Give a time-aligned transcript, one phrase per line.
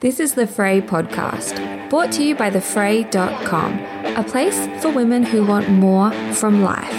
[0.00, 3.78] This is the Frae podcast, brought to you by thefrae.com,
[4.16, 6.90] a place for women who want more from life.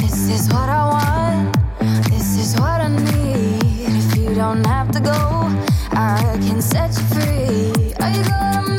[0.00, 1.56] This is what I want.
[2.10, 3.86] This is what I need.
[3.86, 5.12] If you don't have to go,
[5.92, 7.94] I can set you free.
[8.00, 8.73] Are you gonna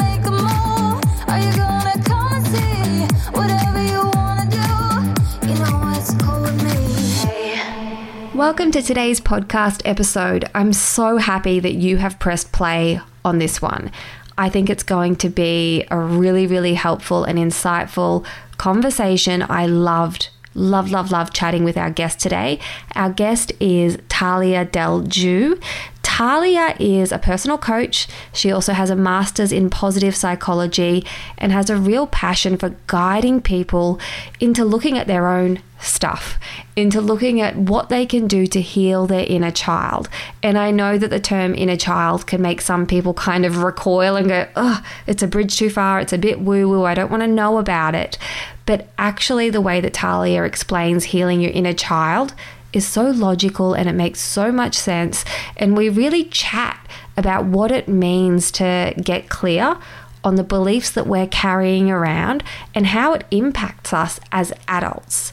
[8.46, 10.46] Welcome to today's podcast episode.
[10.54, 13.90] I'm so happy that you have pressed play on this one.
[14.38, 18.24] I think it's going to be a really, really helpful and insightful
[18.58, 19.44] conversation.
[19.50, 22.60] I loved, love, love, love chatting with our guest today.
[22.96, 25.60] Our guest is Talia Del Ju.
[26.02, 28.08] Tallia is a personal coach.
[28.32, 31.06] She also has a master's in positive psychology
[31.38, 34.00] and has a real passion for guiding people
[34.40, 36.40] into looking at their own stuff,
[36.76, 40.08] into looking at what they can do to heal their inner child.
[40.42, 44.16] And I know that the term inner child can make some people kind of recoil
[44.16, 47.12] and go, oh, it's a bridge too far, it's a bit woo woo, I don't
[47.12, 48.18] want to know about it.
[48.66, 52.34] But actually, the way that Tallia explains healing your inner child
[52.74, 55.24] is so logical and it makes so much sense.
[55.56, 56.86] And we really chat
[57.16, 59.78] about what it means to get clear
[60.24, 65.32] on the beliefs that we're carrying around and how it impacts us as adults.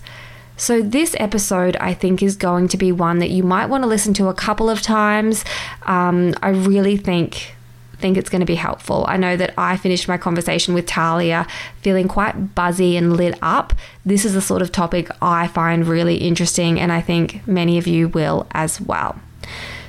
[0.56, 3.88] So, this episode, I think, is going to be one that you might want to
[3.88, 5.44] listen to a couple of times.
[5.86, 7.56] Um, I really think
[8.02, 9.06] think it's going to be helpful.
[9.08, 11.48] I know that I finished my conversation with Tallia
[11.80, 13.72] feeling quite buzzy and lit up.
[14.04, 17.86] This is the sort of topic I find really interesting, and I think many of
[17.86, 19.18] you will as well.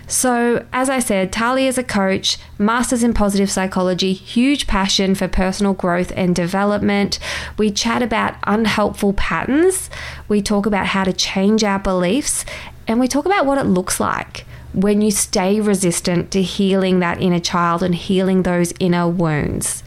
[0.08, 5.28] So, as I said, Tallia is a coach, master's in positive psychology, huge passion for
[5.28, 7.20] personal growth and development.
[7.58, 9.90] We chat about unhelpful patterns,
[10.28, 12.46] we talk about how to change our beliefs,
[12.88, 17.22] and we talk about what it looks like when you stay resistant to healing that
[17.22, 19.84] inner child and healing those inner wounds.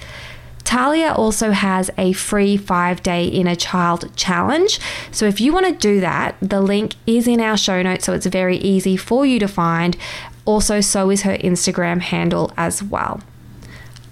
[0.66, 4.80] Tallia also has a free five day inner child challenge.
[5.12, 8.12] So if you want to do that, the link is in our show notes, so
[8.12, 9.96] it's very easy for you to find.
[10.44, 13.20] Also, so is her Instagram handle as well.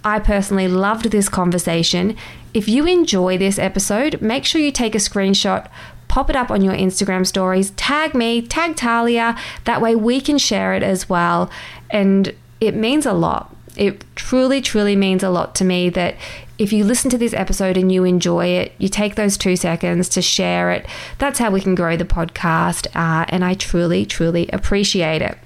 [0.05, 2.17] I personally loved this conversation.
[2.53, 5.69] If you enjoy this episode, make sure you take a screenshot,
[6.15, 9.37] pop it up on your Instagram stories, tag me, tag Tallia.
[9.65, 11.51] That way we can share it as well.
[11.91, 13.53] And it means a lot.
[13.77, 16.15] It truly, truly means a lot to me that
[16.57, 20.09] if you listen to this episode and you enjoy it, you take those two seconds
[20.11, 20.87] to share it.
[21.19, 22.87] That's how we can grow the podcast.
[22.95, 25.37] Uh, and I truly, truly appreciate it.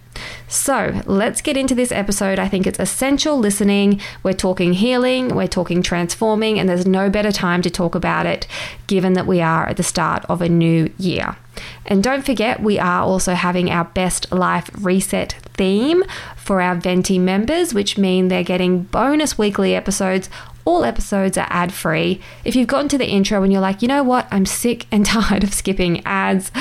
[0.49, 2.39] So let's get into this episode.
[2.39, 4.01] I think it's essential listening.
[4.23, 8.47] We're talking healing, we're talking transforming, and there's no better time to talk about it
[8.87, 11.37] given that we are at the start of a new year.
[11.87, 16.05] And don't forget, we are also having our Best Life Reset theme
[16.37, 20.29] for our Venti members, which mean they're getting bonus weekly episodes
[20.69, 22.21] all episodes are ad free.
[22.45, 25.07] If you've gotten to the intro and you're like, you know what, I'm sick and
[25.07, 26.53] tired of skipping ads,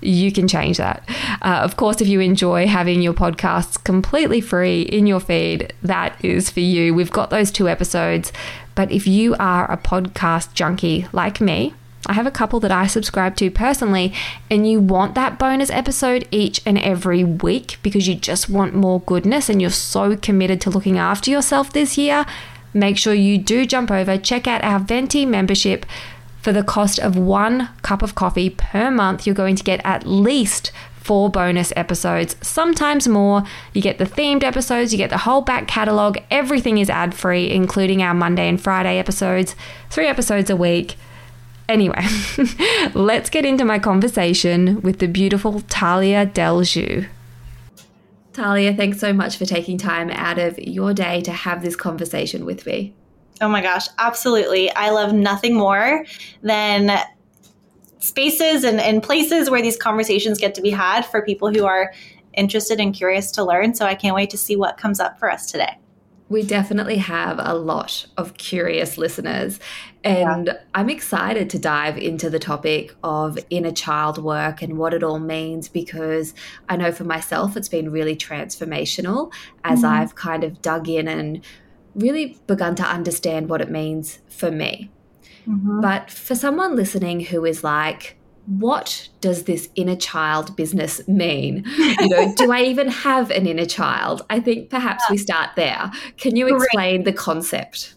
[0.00, 1.02] you can change that.
[1.42, 6.22] Uh, of course, if you enjoy having your podcasts completely free in your feed, that
[6.24, 6.94] is for you.
[6.94, 8.32] We've got those two episodes.
[8.74, 11.74] But if you are a podcast junkie like me,
[12.08, 14.12] I have a couple that I subscribe to personally,
[14.48, 19.00] and you want that bonus episode each and every week because you just want more
[19.00, 22.24] goodness and you're so committed to looking after yourself this year,
[22.72, 25.84] make sure you do jump over, check out our Venti membership.
[26.46, 30.06] For the cost of one cup of coffee per month, you're going to get at
[30.06, 33.42] least four bonus episodes, sometimes more.
[33.72, 36.18] You get the themed episodes, you get the whole back catalogue.
[36.30, 39.56] Everything is ad free, including our Monday and Friday episodes,
[39.90, 40.94] three episodes a week.
[41.68, 42.06] Anyway,
[42.94, 47.08] let's get into my conversation with the beautiful Tallia Deljou.
[48.34, 52.44] Tallia, thanks so much for taking time out of your day to have this conversation
[52.46, 52.94] with me.
[53.40, 54.70] Oh my gosh, absolutely.
[54.72, 56.04] I love nothing more
[56.42, 56.98] than
[57.98, 61.92] spaces and, and places where these conversations get to be had for people who are
[62.34, 63.74] interested and curious to learn.
[63.74, 65.78] So I can't wait to see what comes up for us today.
[66.28, 69.60] We definitely have a lot of curious listeners.
[70.02, 70.54] And yeah.
[70.74, 75.20] I'm excited to dive into the topic of inner child work and what it all
[75.20, 76.34] means because
[76.68, 79.94] I know for myself it's been really transformational as mm-hmm.
[79.94, 81.44] I've kind of dug in and
[81.96, 84.90] really begun to understand what it means for me.
[85.48, 85.80] Mm-hmm.
[85.80, 88.16] But for someone listening who is like,
[88.46, 91.64] what does this inner child business mean?
[91.76, 94.22] You know, do I even have an inner child?
[94.30, 95.12] I think perhaps yeah.
[95.12, 95.90] we start there.
[96.16, 97.94] Can you explain the concept?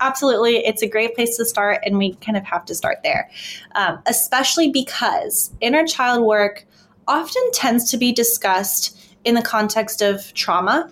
[0.00, 0.64] Absolutely.
[0.64, 3.30] It's a great place to start, and we kind of have to start there,
[3.74, 6.64] um, especially because inner child work
[7.06, 10.90] often tends to be discussed in the context of trauma.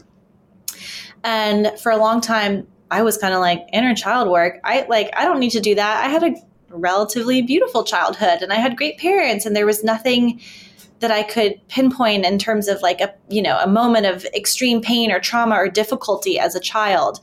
[1.24, 4.60] And for a long time, I was kind of like inner child work.
[4.64, 6.04] I like I don't need to do that.
[6.04, 6.34] I had a
[6.70, 10.40] relatively beautiful childhood and I had great parents and there was nothing
[11.00, 14.80] that I could pinpoint in terms of like a you know a moment of extreme
[14.80, 17.20] pain or trauma or difficulty as a child.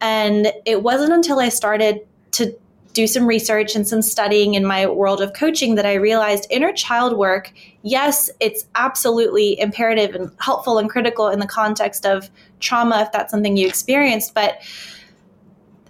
[0.00, 2.54] And it wasn't until I started to
[2.92, 6.72] do some research and some studying in my world of coaching that I realized inner
[6.72, 7.52] child work,
[7.84, 12.28] yes, it's absolutely imperative and helpful and critical in the context of
[12.58, 14.58] trauma if that's something you experienced, but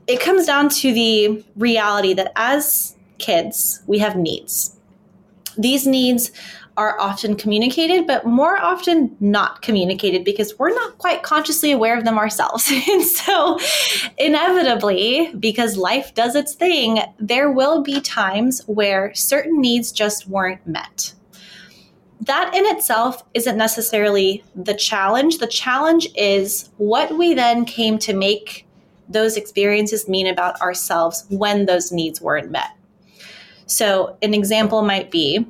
[0.06, 4.76] it comes down to the reality that as kids, we have needs.
[5.56, 6.32] These needs
[6.76, 12.04] are often communicated, but more often not communicated because we're not quite consciously aware of
[12.04, 12.70] them ourselves.
[12.90, 13.60] and so,
[14.18, 20.66] inevitably, because life does its thing, there will be times where certain needs just weren't
[20.66, 21.14] met.
[22.24, 25.38] That in itself isn't necessarily the challenge.
[25.38, 28.66] The challenge is what we then came to make
[29.10, 32.70] those experiences mean about ourselves when those needs weren't met.
[33.66, 35.46] So, an example might be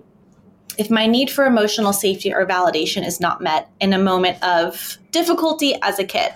[0.76, 4.98] if my need for emotional safety or validation is not met in a moment of
[5.12, 6.32] difficulty as a kid,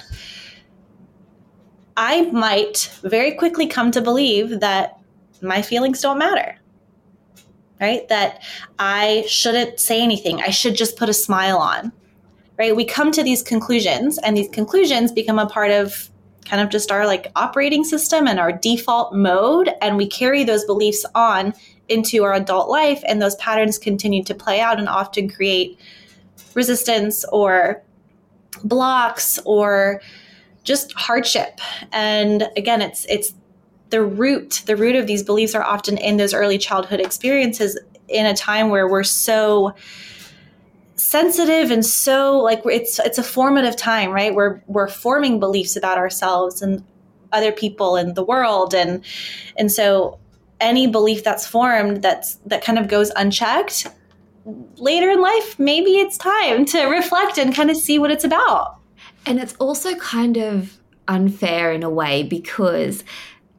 [1.96, 5.00] I might very quickly come to believe that
[5.42, 6.58] my feelings don't matter.
[7.80, 8.08] Right?
[8.08, 8.42] That
[8.78, 10.40] I shouldn't say anything.
[10.40, 11.92] I should just put a smile on.
[12.58, 12.74] Right?
[12.74, 16.10] We come to these conclusions, and these conclusions become a part of
[16.48, 20.64] kind of just our like operating system and our default mode and we carry those
[20.64, 21.52] beliefs on
[21.88, 25.78] into our adult life and those patterns continue to play out and often create
[26.54, 27.82] resistance or
[28.64, 30.00] blocks or
[30.64, 31.60] just hardship
[31.92, 33.34] and again it's it's
[33.90, 38.26] the root the root of these beliefs are often in those early childhood experiences in
[38.26, 39.74] a time where we're so
[40.96, 44.34] sensitive and so like it's it's a formative time right?
[44.34, 46.84] We're we're forming beliefs about ourselves and
[47.32, 48.74] other people in the world.
[48.74, 49.04] And
[49.56, 50.18] and so
[50.60, 53.86] any belief that's formed that's that kind of goes unchecked
[54.76, 58.78] later in life maybe it's time to reflect and kind of see what it's about.
[59.26, 63.04] And it's also kind of unfair in a way because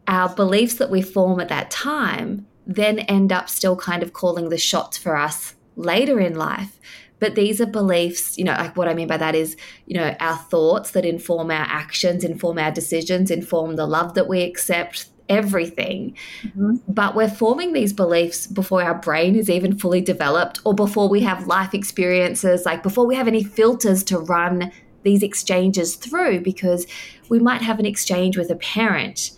[0.09, 4.50] our beliefs that we form at that time then end up still kind of calling
[4.50, 6.79] the shots for us later in life
[7.19, 10.15] but these are beliefs, you know, like what I mean by that is, you know,
[10.19, 15.07] our thoughts that inform our actions, inform our decisions, inform the love that we accept,
[15.27, 16.15] everything.
[16.41, 16.77] Mm-hmm.
[16.88, 21.21] But we're forming these beliefs before our brain is even fully developed or before we
[21.21, 24.71] have life experiences, like before we have any filters to run
[25.03, 26.88] these exchanges through, because
[27.29, 29.31] we might have an exchange with a parent.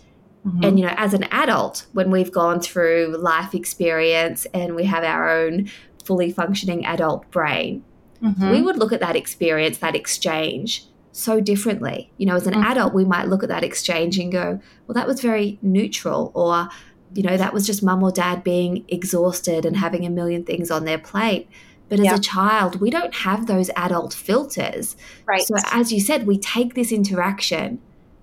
[0.46, 0.64] Mm-hmm.
[0.64, 5.04] And, you know, as an adult, when we've gone through life experience and we have
[5.04, 5.70] our own
[6.04, 7.84] fully functioning adult brain,
[8.20, 8.50] mm-hmm.
[8.50, 12.10] we would look at that experience, that exchange, so differently.
[12.16, 12.70] You know, as an mm-hmm.
[12.72, 16.68] adult, we might look at that exchange and go, well, that was very neutral, or,
[17.14, 20.70] you know, that was just mum or dad being exhausted and having a million things
[20.70, 21.48] on their plate.
[21.88, 22.14] But as yeah.
[22.16, 24.96] a child, we don't have those adult filters.
[25.26, 25.42] Right.
[25.42, 27.82] So, as you said, we take this interaction,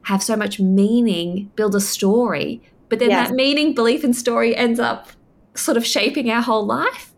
[0.09, 3.29] have so much meaning, build a story, but then yes.
[3.29, 5.07] that meaning, belief, and story ends up
[5.55, 7.09] sort of shaping our whole life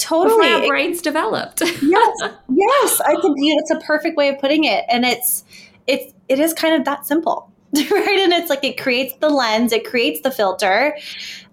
[0.00, 1.60] totally our brains developed.
[1.82, 5.44] yes, yes, I think it's a perfect way of putting it, and it's
[5.86, 8.18] it's it is kind of that simple, right?
[8.18, 10.96] And it's like it creates the lens, it creates the filter,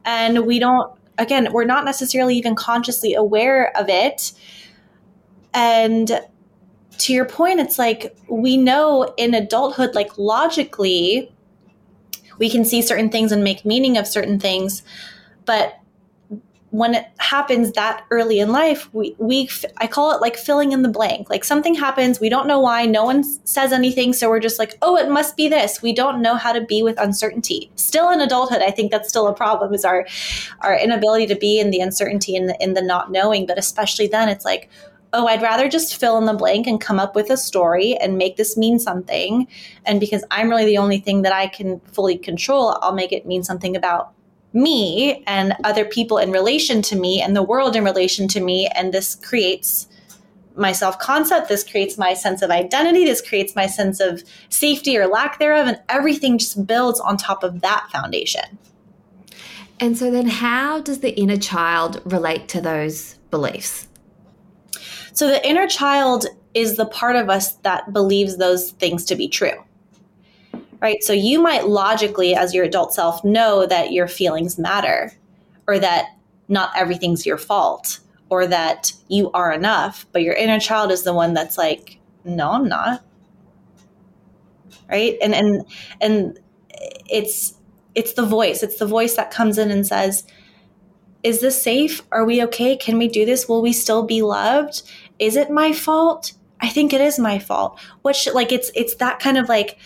[0.05, 0.91] and we don't.
[1.19, 4.31] Again, we're not necessarily even consciously aware of it,
[5.53, 6.21] and
[6.99, 11.31] to your point, it's like we know in adulthood, like logically,
[12.39, 14.83] we can see certain things and make meaning of certain things,
[15.45, 15.79] but
[16.71, 20.81] when it happens that early in life, we, we I call it like filling in
[20.81, 21.29] the blank.
[21.29, 24.77] Like something happens, we don't know why, no one says anything, so we're just like,
[24.81, 25.81] oh, it must be this.
[25.81, 27.71] We don't know how to be with uncertainty.
[27.75, 30.05] Still in adulthood, I think that's still a problem is our
[30.59, 33.45] our inability to be in the uncertainty and the, in the not knowing.
[33.45, 34.69] But especially then, it's like,
[35.13, 38.17] oh, I'd rather just fill in the blank and come up with a story and
[38.17, 39.47] make this mean something.
[39.85, 43.25] And because I'm really the only thing that I can fully control, I'll make it
[43.25, 44.13] mean something about
[44.53, 48.67] me and other people in relation to me and the world in relation to me.
[48.75, 49.87] And this creates
[50.55, 51.49] my self concept.
[51.49, 53.05] This creates my sense of identity.
[53.05, 55.67] This creates my sense of safety or lack thereof.
[55.67, 58.57] And everything just builds on top of that foundation.
[59.79, 63.87] And so, then how does the inner child relate to those beliefs?
[65.17, 69.27] So, the inner child is the part of us that believes those things to be
[69.27, 69.63] true.
[70.79, 71.01] Right.
[71.01, 75.11] So, you might logically, as your adult self, know that your feelings matter
[75.65, 76.09] or that
[76.49, 81.15] not everything's your fault or that you are enough, but your inner child is the
[81.15, 83.03] one that's like, no, I'm not.
[84.87, 85.17] Right?
[85.19, 85.65] And and
[85.99, 86.39] and
[87.09, 87.55] it's
[87.95, 88.61] it's the voice.
[88.61, 90.25] It's the voice that comes in and says,
[91.23, 92.01] is this safe?
[92.11, 92.77] Are we okay?
[92.77, 93.49] Can we do this?
[93.49, 94.83] Will we still be loved?
[95.19, 96.33] Is it my fault?
[96.59, 97.79] I think it is my fault.
[98.01, 99.77] What should like it's it's that kind of like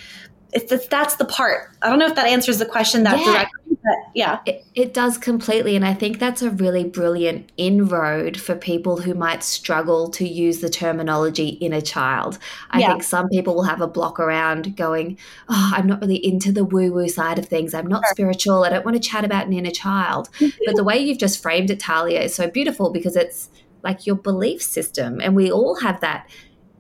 [0.54, 1.76] it's, that's the part.
[1.82, 3.26] I don't know if that answers the question that yeah.
[3.26, 4.40] directly, but yeah.
[4.46, 5.76] It, it does completely.
[5.76, 10.60] And I think that's a really brilliant inroad for people who might struggle to use
[10.60, 12.38] the terminology inner child.
[12.72, 12.88] I yeah.
[12.90, 15.18] think some people will have a block around going,
[15.50, 17.74] Oh, I'm not really into the woo woo side of things.
[17.74, 18.14] I'm not sure.
[18.14, 18.64] spiritual.
[18.64, 20.30] I don't want to chat about an inner child.
[20.40, 23.50] but the way you've just framed it, Tallia, is so beautiful because it's
[23.84, 25.20] like your belief system.
[25.22, 26.30] And we all have that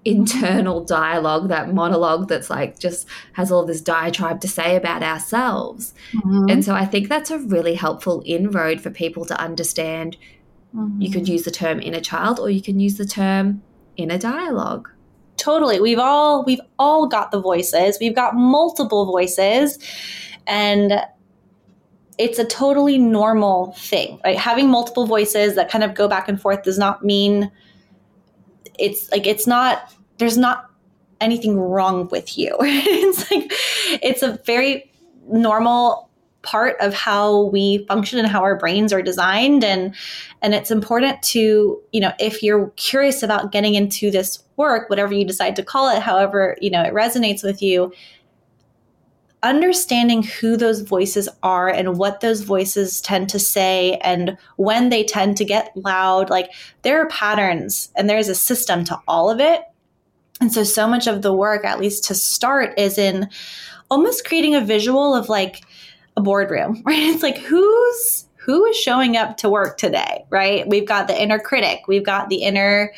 [0.03, 5.93] internal dialogue, that monologue that's like just has all this diatribe to say about ourselves.
[6.13, 6.49] Mm-hmm.
[6.49, 10.17] And so I think that's a really helpful inroad for people to understand.
[10.75, 11.01] Mm-hmm.
[11.01, 13.61] You could use the term inner child or you can use the term
[13.97, 14.89] inner dialogue.
[15.37, 15.79] Totally.
[15.79, 17.97] We've all we've all got the voices.
[17.99, 19.77] We've got multiple voices
[20.47, 20.93] and
[22.21, 24.19] it's a totally normal thing.
[24.23, 24.37] Right?
[24.37, 27.51] Having multiple voices that kind of go back and forth does not mean
[28.77, 30.69] it's like it's not there's not
[31.19, 32.55] anything wrong with you.
[32.61, 33.51] it's like
[34.03, 34.91] it's a very
[35.27, 36.09] normal
[36.43, 39.93] part of how we function and how our brains are designed and
[40.41, 45.13] and it's important to you know if you're curious about getting into this work whatever
[45.13, 47.93] you decide to call it however you know it resonates with you
[49.43, 55.03] understanding who those voices are and what those voices tend to say and when they
[55.03, 56.51] tend to get loud like
[56.83, 59.63] there are patterns and there's a system to all of it.
[60.39, 63.29] And so so much of the work at least to start is in
[63.89, 65.61] almost creating a visual of like
[66.15, 66.99] a boardroom right?
[66.99, 70.67] It's like who's who is showing up to work today right?
[70.67, 72.93] We've got the inner critic we've got the inner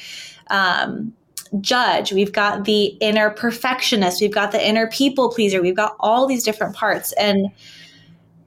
[0.49, 1.13] um,
[1.61, 6.27] judge, we've got the inner perfectionist, we've got the inner people pleaser, we've got all
[6.27, 7.11] these different parts.
[7.13, 7.47] And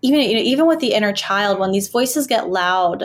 [0.03, 3.05] even you know, even with the inner child, when these voices get loud,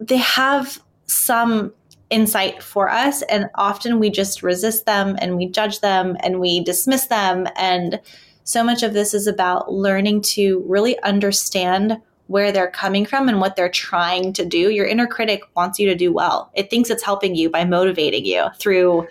[0.00, 1.72] they have some
[2.10, 6.62] insight for us and often we just resist them and we judge them and we
[6.62, 7.98] dismiss them and
[8.44, 13.40] so much of this is about learning to really understand where they're coming from and
[13.40, 14.70] what they're trying to do.
[14.70, 16.50] Your inner critic wants you to do well.
[16.54, 19.06] It thinks it's helping you by motivating you through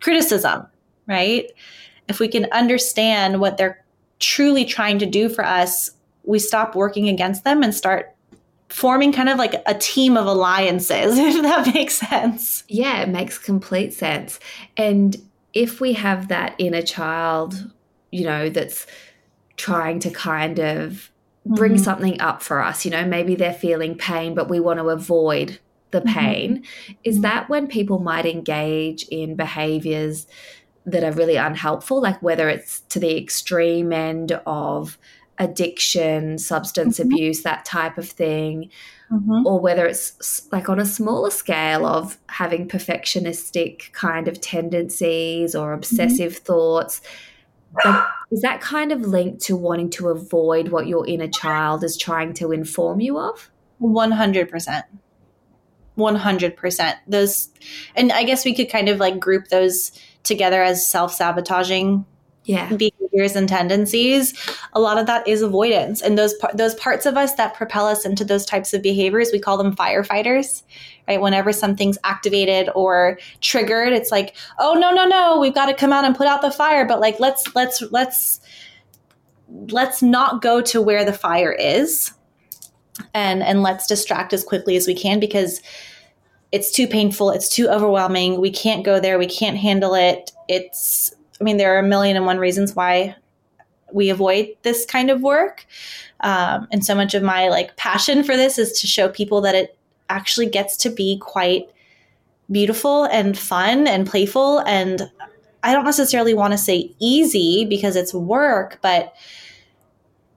[0.00, 0.66] criticism,
[1.06, 1.50] right?
[2.08, 3.82] If we can understand what they're
[4.18, 5.90] truly trying to do for us,
[6.24, 8.14] we stop working against them and start
[8.68, 12.64] forming kind of like a team of alliances, if that makes sense.
[12.68, 14.38] Yeah, it makes complete sense.
[14.76, 15.16] And
[15.54, 17.70] if we have that inner child,
[18.12, 18.86] you know, that's
[19.56, 21.10] trying to kind of
[21.46, 21.82] bring mm-hmm.
[21.82, 22.84] something up for us.
[22.84, 25.58] You know, maybe they're feeling pain, but we want to avoid
[25.90, 26.18] the mm-hmm.
[26.18, 26.56] pain.
[26.58, 26.92] Mm-hmm.
[27.04, 30.26] Is that when people might engage in behaviors
[30.86, 34.98] that are really unhelpful, like whether it's to the extreme end of
[35.38, 37.12] addiction, substance mm-hmm.
[37.12, 38.70] abuse, that type of thing?
[39.10, 39.44] Mm-hmm.
[39.44, 45.72] Or whether it's like on a smaller scale of having perfectionistic kind of tendencies or
[45.72, 47.00] obsessive thoughts
[48.30, 52.34] is that kind of linked to wanting to avoid what your inner child is trying
[52.34, 53.50] to inform you of?
[53.80, 54.82] 100%.
[55.98, 56.94] 100%.
[57.06, 57.48] Those,
[57.96, 62.04] and I guess we could kind of like group those together as self sabotaging
[62.50, 62.74] yeah.
[62.74, 64.34] behaviors and tendencies.
[64.72, 66.02] A lot of that is avoidance.
[66.02, 69.38] And those, those parts of us that propel us into those types of behaviors, we
[69.38, 70.62] call them firefighters
[71.10, 71.20] right?
[71.20, 75.92] Whenever something's activated or triggered, it's like, oh no, no, no, we've got to come
[75.92, 76.86] out and put out the fire.
[76.86, 78.40] But like, let's let's let's
[79.48, 82.12] let's not go to where the fire is,
[83.12, 85.60] and and let's distract as quickly as we can because
[86.52, 88.40] it's too painful, it's too overwhelming.
[88.40, 89.18] We can't go there.
[89.18, 90.30] We can't handle it.
[90.48, 93.16] It's I mean, there are a million and one reasons why
[93.92, 95.66] we avoid this kind of work.
[96.20, 99.54] Um, and so much of my like passion for this is to show people that
[99.54, 99.76] it
[100.08, 101.68] actually gets to be quite
[102.50, 105.10] beautiful and fun and playful and
[105.62, 109.14] I don't necessarily want to say easy because it's work, but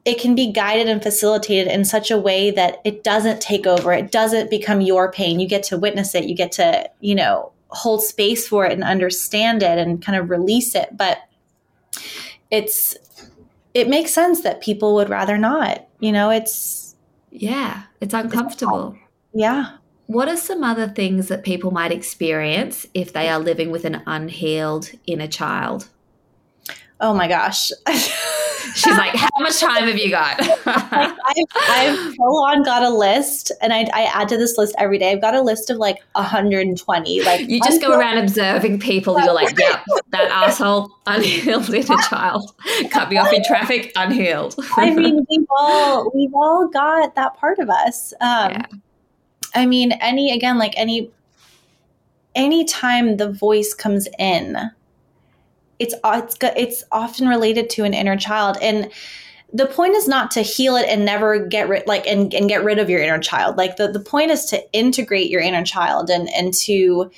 [0.06, 3.94] it can be guided and facilitated in such a way that it doesn't take over.
[3.94, 5.40] It doesn't become your pain.
[5.40, 6.26] You get to witness it.
[6.26, 10.30] You get to, you know, hold space for it and understand it and kind of
[10.30, 10.96] release it.
[10.96, 11.20] But
[12.52, 12.96] it's,
[13.74, 15.88] it makes sense that people would rather not.
[16.00, 16.96] You know, it's,
[17.32, 18.96] yeah, it's uncomfortable.
[18.96, 19.78] It's, yeah.
[20.08, 24.04] What are some other things that people might experience if they are living with an
[24.06, 25.90] unhealed inner child?
[27.04, 27.72] Oh my gosh.
[28.76, 30.40] She's like, How much time have you got?
[30.66, 34.98] I've, I've full on got a list and I, I add to this list every
[34.98, 35.12] day.
[35.12, 37.24] I've got a list of like 120.
[37.24, 39.20] Like you just go around observing people.
[39.20, 42.52] You're like, Yep, that asshole, unhealed inner child.
[42.90, 44.56] Cut me off in traffic, unhealed.
[44.78, 48.14] I mean, we've all we've all got that part of us.
[48.22, 48.66] Um, yeah
[49.56, 51.12] I mean, any again, like any
[52.36, 54.58] anytime the voice comes in,
[55.84, 58.58] it's uh, it's it's often related to an inner child.
[58.62, 58.92] And
[59.52, 62.64] the point is not to heal it and never get rid like and, and get
[62.64, 63.58] rid of your inner child.
[63.58, 67.12] Like the, the point is to integrate your inner child and and to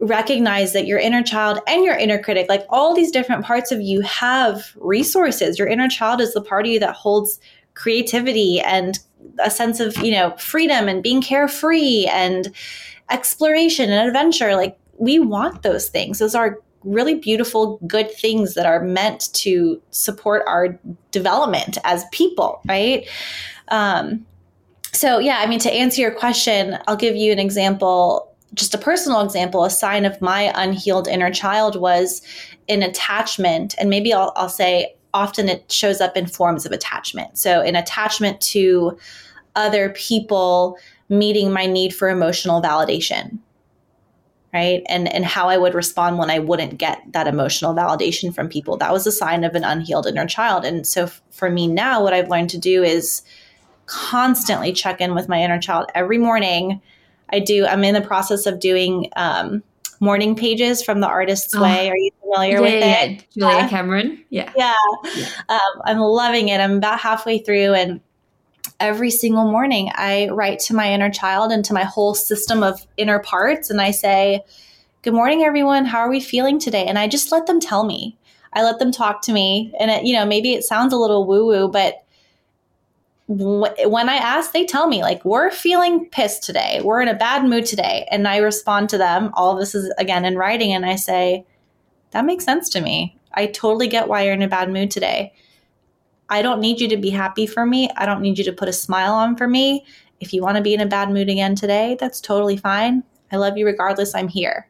[0.00, 3.80] recognize that your inner child and your inner critic like all these different parts of
[3.80, 5.58] you have resources.
[5.58, 7.40] Your inner child is the part of you that holds
[7.74, 8.98] creativity and
[9.42, 12.52] a sense of you know freedom and being carefree and
[13.10, 14.56] exploration and adventure.
[14.56, 16.18] Like we want those things.
[16.18, 20.78] Those are really beautiful good things that are meant to support our
[21.10, 23.06] development as people right?
[23.68, 24.24] Um,
[24.94, 28.78] so yeah i mean to answer your question i'll give you an example just a
[28.78, 29.64] personal example.
[29.64, 32.22] A sign of my unhealed inner child was
[32.68, 37.38] an attachment and maybe I'll, I'll say often it shows up in forms of attachment.
[37.38, 38.98] So an attachment to
[39.56, 43.38] other people meeting my need for emotional validation
[44.58, 44.82] right?
[44.88, 48.76] And and how i would respond when i wouldn't get that emotional validation from people.
[48.76, 50.64] That was a sign of an unhealed inner child.
[50.64, 53.22] And so f- for me now what i've learned to do is
[53.86, 56.80] constantly check in with my inner child every morning.
[57.30, 59.62] I do i'm in the process of doing um,
[60.00, 61.88] morning pages from the artist's oh, way.
[61.88, 63.26] Are you familiar yeah, with yeah, it?
[63.30, 64.24] Julia cameron?
[64.30, 64.52] Yeah.
[64.56, 64.74] Yeah,
[65.16, 65.28] yeah.
[65.48, 66.60] Um, i'm loving it.
[66.60, 68.00] I'm about halfway through and
[68.80, 72.86] every single morning I write to my inner child and to my whole system of
[72.96, 74.44] inner parts and I say,
[75.02, 75.84] Good morning, everyone.
[75.84, 76.84] How are we feeling today?
[76.84, 78.18] And I just let them tell me.
[78.52, 79.72] I let them talk to me.
[79.78, 82.04] And, it, you know, maybe it sounds a little woo woo, but
[83.28, 86.80] when I ask, they tell me, like, we're feeling pissed today.
[86.82, 88.08] We're in a bad mood today.
[88.10, 89.30] And I respond to them.
[89.34, 90.72] All this is, again, in writing.
[90.72, 91.44] And I say,
[92.10, 93.18] that makes sense to me.
[93.34, 95.34] I totally get why you're in a bad mood today.
[96.30, 97.90] I don't need you to be happy for me.
[97.96, 99.84] I don't need you to put a smile on for me.
[100.20, 103.02] If you want to be in a bad mood again today, that's totally fine.
[103.32, 104.14] I love you regardless.
[104.14, 104.68] I'm here.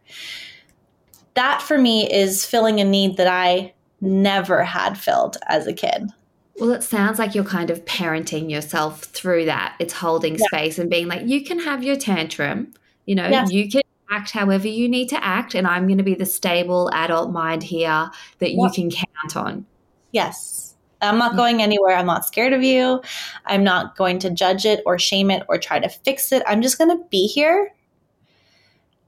[1.35, 6.11] That for me is filling a need that I never had filled as a kid.
[6.59, 9.77] Well, it sounds like you're kind of parenting yourself through that.
[9.79, 10.47] It's holding yeah.
[10.47, 12.73] space and being like, you can have your tantrum.
[13.07, 15.55] You know, you can act however you need to act.
[15.55, 19.67] And I'm going to be the stable adult mind here that you can count on.
[20.11, 20.68] Yes.
[21.01, 21.97] I'm not going anywhere.
[21.97, 23.01] I'm not scared of you.
[23.47, 26.43] I'm not going to judge it or shame it or try to fix it.
[26.47, 27.73] I'm just going to be here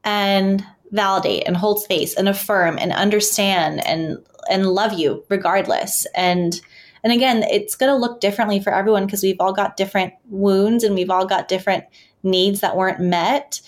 [0.05, 4.19] and validate and hold space and affirm and understand and
[4.51, 6.07] and love you regardless.
[6.15, 6.61] And
[7.03, 10.85] and again, it's going to look differently for everyone because we've all got different wounds
[10.85, 11.85] and we've all got different
[12.23, 13.61] needs that weren't met.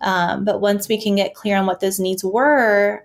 [0.00, 3.04] Um, but once we can get clear on what those needs were,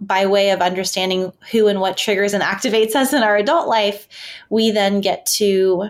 [0.00, 4.06] by way of understanding who and what triggers and activates us in our adult life,
[4.50, 5.88] we then get to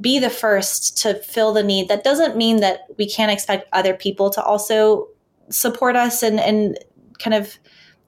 [0.00, 1.88] be the first to fill the need.
[1.88, 5.08] That doesn't mean that we can't expect other people to also
[5.48, 6.78] support us and, and
[7.18, 7.56] kind of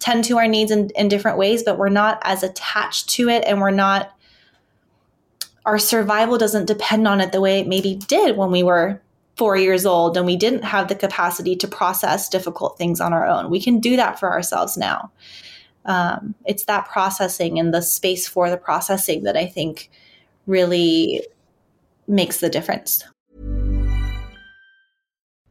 [0.00, 3.44] tend to our needs in, in different ways, but we're not as attached to it
[3.46, 4.14] and we're not,
[5.64, 9.00] our survival doesn't depend on it the way it maybe did when we were
[9.38, 13.26] four years old and we didn't have the capacity to process difficult things on our
[13.26, 13.50] own.
[13.50, 15.10] We can do that for ourselves now.
[15.84, 19.90] Um, it's that processing and the space for the processing that I think
[20.46, 21.24] really
[22.06, 23.04] makes the difference.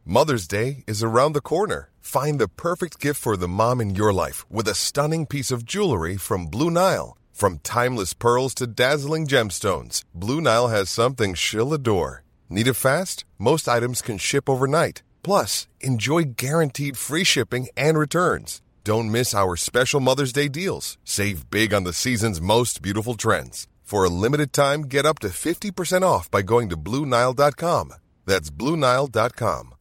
[0.04, 1.90] Mother's Day is around the corner.
[2.00, 5.64] Find the perfect gift for the mom in your life with a stunning piece of
[5.64, 7.18] jewelry from Blue Nile.
[7.32, 12.24] From timeless pearls to dazzling gemstones, Blue Nile has something she'll adore.
[12.50, 13.26] Need it fast?
[13.38, 15.02] Most items can ship overnight.
[15.22, 18.62] Plus, enjoy guaranteed free shipping and returns.
[18.84, 20.96] Don't miss our special Mother's Day deals.
[21.04, 23.66] Save big on the season's most beautiful trends.
[23.82, 27.92] For a limited time, get up to 50% off by going to Bluenile.com.
[28.24, 29.74] That's Bluenile.com.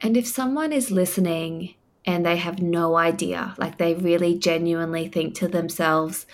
[0.00, 5.34] And if someone is listening and they have no idea, like they really genuinely think
[5.36, 6.26] to themselves,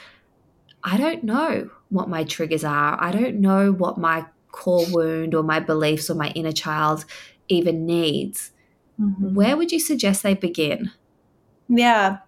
[0.82, 2.96] I don't know what my triggers are.
[3.00, 7.05] I don't know what my core wound or my beliefs or my inner child
[7.48, 8.53] even needs.
[9.00, 9.35] Mm-hmm.
[9.35, 10.90] Where would you suggest they begin?
[11.68, 12.18] Yeah.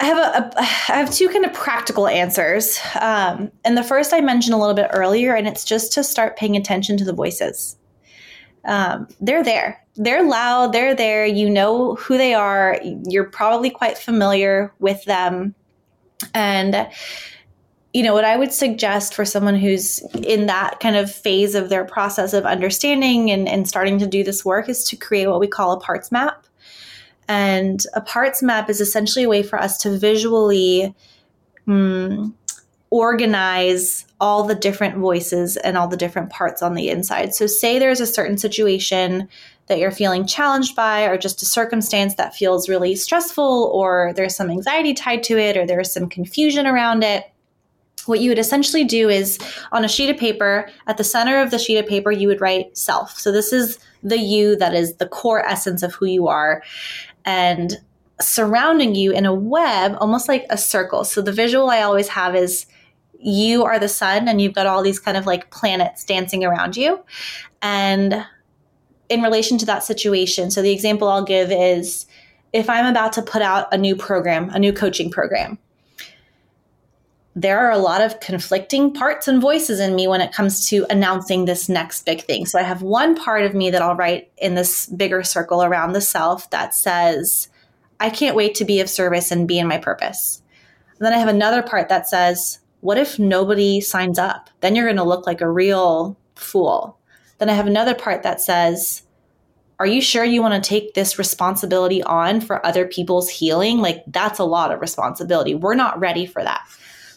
[0.00, 2.78] I have a, a I have two kind of practical answers.
[2.98, 6.38] Um, and the first I mentioned a little bit earlier, and it's just to start
[6.38, 7.76] paying attention to the voices.
[8.64, 9.84] Um, they're there.
[9.96, 10.72] They're loud.
[10.72, 11.26] They're there.
[11.26, 12.80] You know who they are.
[12.82, 15.54] You're probably quite familiar with them.
[16.34, 16.88] And
[17.92, 21.68] you know, what I would suggest for someone who's in that kind of phase of
[21.68, 25.40] their process of understanding and, and starting to do this work is to create what
[25.40, 26.46] we call a parts map.
[27.26, 30.94] And a parts map is essentially a way for us to visually
[31.66, 32.34] um,
[32.90, 37.34] organize all the different voices and all the different parts on the inside.
[37.34, 39.28] So, say there's a certain situation
[39.66, 44.34] that you're feeling challenged by, or just a circumstance that feels really stressful, or there's
[44.34, 47.30] some anxiety tied to it, or there's some confusion around it
[48.06, 49.38] what you would essentially do is
[49.72, 52.40] on a sheet of paper, at the center of the sheet of paper, you would
[52.40, 53.18] write self.
[53.18, 56.62] So this is the you that is the core essence of who you are.
[57.24, 57.76] And
[58.20, 61.04] surrounding you in a web, almost like a circle.
[61.04, 62.66] So the visual I always have is
[63.18, 66.76] you are the sun and you've got all these kind of like planets dancing around
[66.76, 67.00] you.
[67.62, 68.24] And
[69.08, 72.06] in relation to that situation, so the example I'll give is
[72.52, 75.58] if I'm about to put out a new program, a new coaching program,
[77.36, 80.84] there are a lot of conflicting parts and voices in me when it comes to
[80.90, 82.44] announcing this next big thing.
[82.44, 85.92] So I have one part of me that I'll write in this bigger circle around
[85.92, 87.48] the self that says,
[88.00, 90.42] I can't wait to be of service and be in my purpose.
[90.98, 94.50] And then I have another part that says, what if nobody signs up?
[94.60, 96.98] Then you're going to look like a real fool.
[97.38, 99.02] Then I have another part that says,
[99.78, 103.78] are you sure you want to take this responsibility on for other people's healing?
[103.78, 105.54] Like, that's a lot of responsibility.
[105.54, 106.66] We're not ready for that.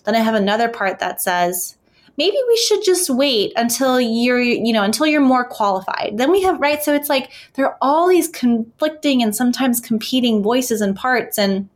[0.03, 1.77] Then I have another part that says,
[2.17, 6.17] maybe we should just wait until you're you know until you're more qualified.
[6.17, 10.43] Then we have right so it's like there are all these conflicting and sometimes competing
[10.43, 11.69] voices and parts and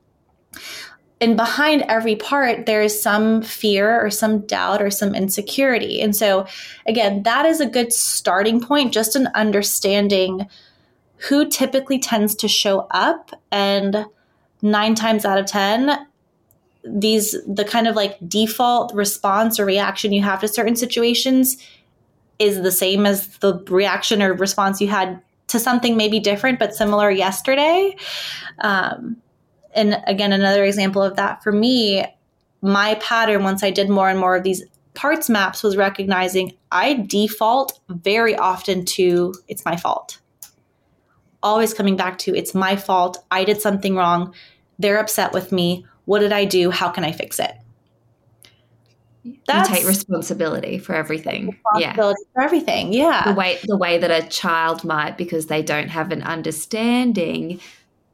[1.20, 6.02] and behind every part there is some fear or some doubt or some insecurity.
[6.02, 6.46] And so
[6.88, 10.48] again that is a good starting point just an understanding
[11.30, 14.06] who typically tends to show up and
[14.62, 16.07] nine times out of ten
[16.84, 21.58] these the kind of like default response or reaction you have to certain situations
[22.40, 26.76] is the same as the reaction or response you had to something maybe different but
[26.76, 27.96] similar yesterday.
[28.60, 29.18] Um,
[29.74, 32.06] and again another example of that for me
[32.62, 34.64] my pattern once i did more and more of these
[34.94, 40.20] parts maps was recognizing i default very often to it's my fault.
[41.44, 43.24] Always coming back to it's my fault.
[43.32, 44.34] I did something wrong.
[44.80, 46.72] They're upset with me what did I do?
[46.72, 47.52] How can I fix it?
[49.46, 51.58] That's you take responsibility for everything.
[51.76, 52.34] Responsibility yeah.
[52.34, 52.94] for everything.
[52.94, 53.24] Yeah.
[53.26, 57.60] The way the way that a child might because they don't have an understanding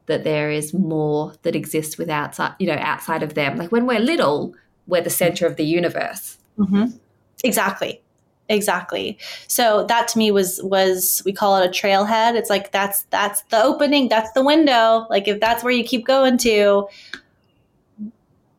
[0.06, 3.56] that there is more that exists with outside, you know, outside of them.
[3.56, 4.54] Like when we're little,
[4.88, 6.36] we're the center of the universe.
[6.58, 6.96] Mm-hmm.
[7.44, 8.02] Exactly.
[8.48, 9.16] Exactly.
[9.46, 12.34] So that to me was was we call it a trailhead.
[12.34, 15.06] It's like that's that's the opening, that's the window.
[15.08, 16.88] Like if that's where you keep going to,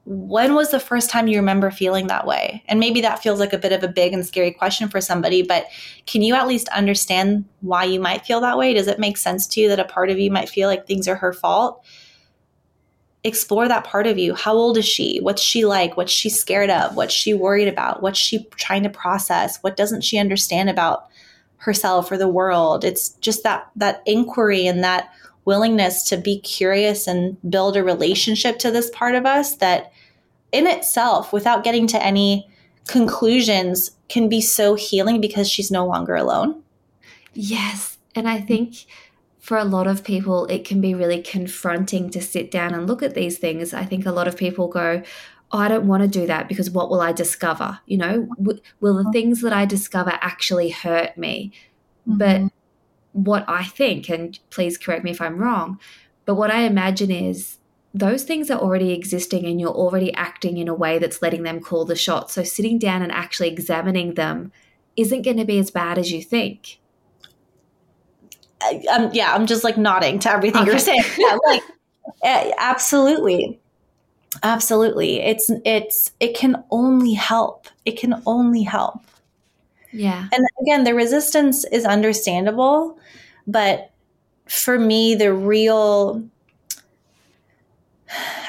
[0.06, 2.64] when was the first time you remember feeling that way?
[2.68, 5.42] And maybe that feels like a bit of a big and scary question for somebody,
[5.42, 5.66] but
[6.06, 8.74] can you at least understand why you might feel that way?
[8.74, 11.08] Does it make sense to you that a part of you might feel like things
[11.08, 11.84] are her fault?
[13.24, 14.36] Explore that part of you.
[14.36, 15.20] How old is she?
[15.22, 15.98] What's she like?
[15.98, 16.96] What's she scared of?
[16.96, 18.04] What's she worried about?
[18.04, 19.58] What's she trying to process?
[19.64, 21.08] What doesn't she understand about
[21.58, 22.84] herself or the world?
[22.84, 25.10] It's just that that inquiry and that
[25.46, 29.92] willingness to be curious and build a relationship to this part of us that
[30.52, 32.50] in itself without getting to any
[32.88, 36.62] conclusions can be so healing because she's no longer alone.
[37.34, 37.98] Yes.
[38.16, 38.86] And I think
[39.40, 43.04] for a lot of people, it can be really confronting to sit down and look
[43.04, 43.74] at these things.
[43.74, 45.04] I think a lot of people go,
[45.52, 47.80] oh, I don't want to do that because what will I discover?
[47.86, 51.52] You know, w- will the things that I discover actually hurt me?
[52.08, 52.18] Mm-hmm.
[52.18, 52.52] But
[53.16, 55.80] what I think, and please correct me if I'm wrong,
[56.26, 57.58] but what I imagine is
[57.94, 61.62] those things are already existing and you're already acting in a way that's letting them
[61.62, 62.30] call the shot.
[62.30, 64.52] So sitting down and actually examining them
[64.98, 66.80] isn't going to be as bad as you think.
[68.92, 70.72] Um, yeah, I'm just like nodding to everything okay.
[70.72, 71.04] you're saying.
[71.18, 71.64] Yeah, like
[72.58, 73.60] absolutely,
[74.44, 75.22] absolutely.
[75.22, 77.68] It's it's it can only help.
[77.86, 79.02] It can only help.
[79.96, 80.28] Yeah.
[80.32, 83.00] And again, the resistance is understandable,
[83.48, 83.92] but
[84.48, 86.24] for me, the real,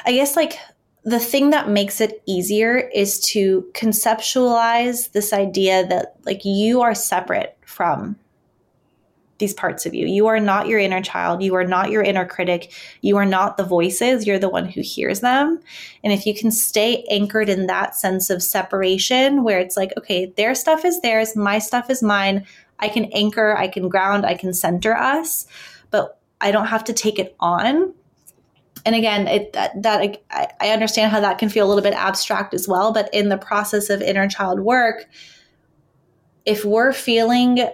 [0.05, 0.57] I guess, like
[1.03, 6.93] the thing that makes it easier is to conceptualize this idea that like you are
[6.93, 8.17] separate from
[9.39, 10.07] these parts of you.
[10.07, 11.43] You are not your inner child.
[11.43, 12.71] You are not your inner critic.
[13.01, 14.25] You are not the voices.
[14.25, 15.59] You're the one who hears them.
[16.03, 20.33] And if you can stay anchored in that sense of separation, where it's like, okay,
[20.37, 22.45] their stuff is theirs, my stuff is mine.
[22.79, 25.47] I can anchor, I can ground, I can center us,
[25.91, 27.93] but I don't have to take it on.
[28.85, 31.93] And again, it, that, that I, I understand how that can feel a little bit
[31.93, 32.93] abstract as well.
[32.93, 35.07] But in the process of inner child work,
[36.45, 37.67] if we're feeling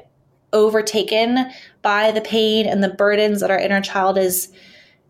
[0.53, 4.51] overtaken by the pain and the burdens that our inner child is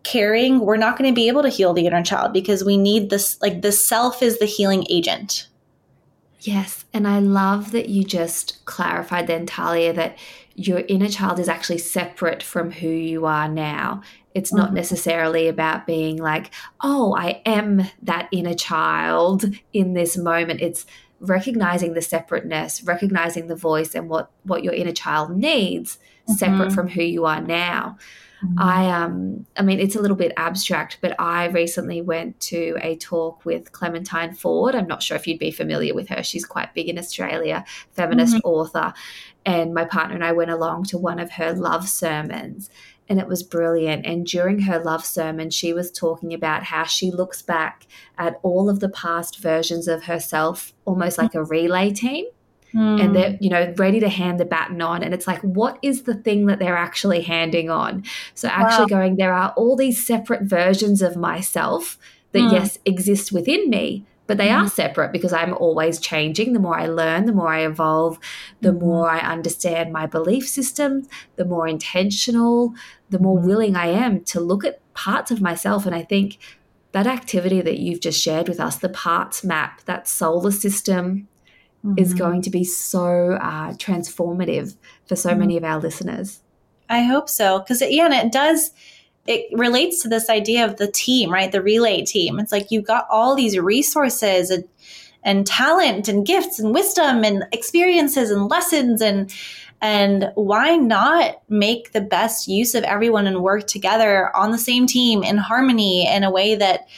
[0.02, 3.10] carrying, we're not going to be able to heal the inner child because we need
[3.10, 5.48] this like the self is the healing agent.
[6.40, 6.84] Yes.
[6.92, 10.18] And I love that you just clarified then, Tallia, that
[10.54, 14.02] your inner child is actually separate from who you are now.
[14.34, 14.76] It's not mm-hmm.
[14.76, 16.52] necessarily about being like,
[16.82, 20.60] oh, I am that inner child in this moment.
[20.60, 20.84] It's
[21.28, 26.34] recognizing the separateness, recognizing the voice and what what your inner child needs mm-hmm.
[26.34, 27.98] separate from who you are now.
[28.44, 28.58] Mm-hmm.
[28.58, 32.96] I um I mean it's a little bit abstract, but I recently went to a
[32.96, 34.74] talk with Clementine Ford.
[34.74, 36.22] I'm not sure if you'd be familiar with her.
[36.22, 38.48] She's quite big in Australia, feminist mm-hmm.
[38.48, 38.92] author.
[39.46, 42.70] And my partner and I went along to one of her love sermons
[43.08, 44.06] and it was brilliant.
[44.06, 48.70] And during her love sermon, she was talking about how she looks back at all
[48.70, 52.26] of the past versions of herself, almost like a relay team.
[52.74, 53.00] Mm.
[53.00, 55.02] And they're, you know, ready to hand the baton on.
[55.02, 58.04] And it's like, what is the thing that they're actually handing on?
[58.34, 59.00] So, actually wow.
[59.00, 61.98] going, there are all these separate versions of myself
[62.32, 62.52] that, mm.
[62.52, 66.52] yes, exist within me, but they are separate because I'm always changing.
[66.52, 68.18] The more I learn, the more I evolve,
[68.60, 68.84] the mm-hmm.
[68.84, 72.74] more I understand my belief systems, the more intentional,
[73.10, 73.46] the more mm-hmm.
[73.46, 75.84] willing I am to look at parts of myself.
[75.84, 76.38] And I think
[76.92, 81.28] that activity that you've just shared with us, the parts map, that solar system,
[81.84, 81.98] mm-hmm.
[81.98, 85.64] is going to be so uh, transformative for so many mm-hmm.
[85.64, 86.40] of our listeners.
[86.88, 87.58] I hope so.
[87.58, 88.72] Because, yeah, and it does
[89.26, 91.50] it relates to this idea of the team, right?
[91.50, 92.38] The relay team.
[92.38, 94.64] It's like you've got all these resources and,
[95.22, 99.34] and talent and gifts and wisdom and experiences and lessons and
[99.80, 104.86] and why not make the best use of everyone and work together on the same
[104.86, 106.88] team in harmony in a way that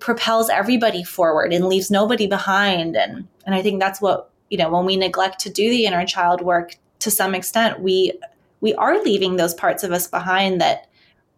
[0.00, 4.70] propels everybody forward and leaves nobody behind and and I think that's what you know
[4.70, 8.12] when we neglect to do the inner child work to some extent we
[8.60, 10.88] we are leaving those parts of us behind that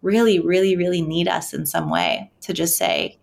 [0.03, 3.19] really, really, really need us in some way to just say,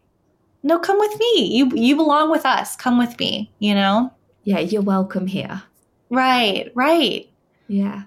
[0.64, 1.56] no, come with me.
[1.56, 2.76] You you belong with us.
[2.76, 4.12] Come with me, you know?
[4.44, 5.62] Yeah, you're welcome here.
[6.10, 7.30] Right, right.
[7.68, 8.04] Yeah.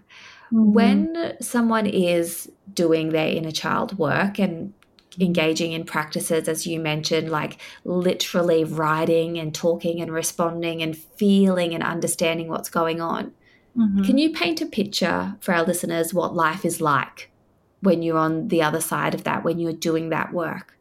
[0.53, 0.73] Mm-hmm.
[0.73, 4.73] When someone is doing their inner child work and
[5.21, 11.75] engaging in practices, as you mentioned, like literally writing and talking and responding and feeling
[11.75, 13.33] and understanding what's going on,
[13.77, 14.05] mm-hmm.
[14.05, 17.31] can you paint a picture for our listeners what life is like
[17.81, 20.77] when you're on the other side of that, when you're doing that work.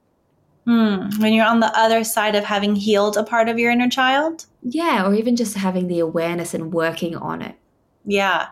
[0.67, 3.89] Mm, when you're on the other side of having healed a part of your inner
[3.89, 4.45] child?
[4.63, 7.55] Yeah, or even just having the awareness and working on it.
[8.05, 8.47] Yeah.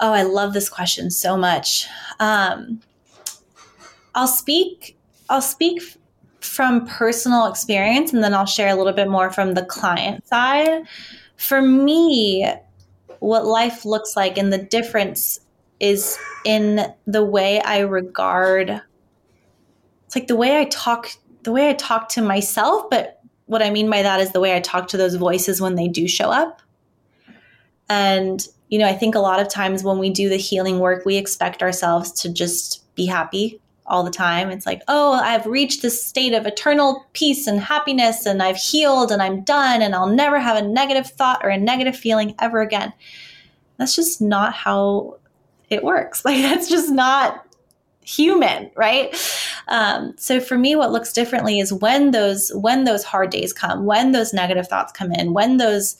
[0.00, 1.86] Oh, I love this question so much.
[2.20, 2.80] Um,
[4.14, 4.96] I'll speak.
[5.28, 5.82] I'll speak
[6.40, 10.82] from personal experience, and then I'll share a little bit more from the client side.
[11.36, 12.52] For me,
[13.20, 15.38] what life looks like and the difference
[15.78, 18.82] is in the way I regard
[20.12, 21.08] it's like the way I talk
[21.42, 24.54] the way I talk to myself, but what I mean by that is the way
[24.54, 26.60] I talk to those voices when they do show up.
[27.88, 31.06] And you know, I think a lot of times when we do the healing work,
[31.06, 34.50] we expect ourselves to just be happy all the time.
[34.50, 39.10] It's like, oh, I've reached this state of eternal peace and happiness, and I've healed
[39.10, 42.60] and I'm done, and I'll never have a negative thought or a negative feeling ever
[42.60, 42.92] again.
[43.78, 45.18] That's just not how
[45.70, 46.24] it works.
[46.24, 47.46] Like that's just not
[48.04, 49.14] human right
[49.68, 53.84] um, so for me what looks differently is when those when those hard days come
[53.84, 55.96] when those negative thoughts come in when those